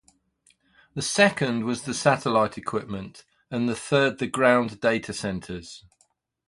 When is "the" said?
0.95-1.03, 1.83-1.93, 3.69-3.75, 4.17-4.25